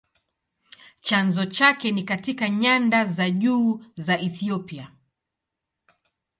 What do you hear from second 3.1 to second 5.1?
juu za Ethiopia.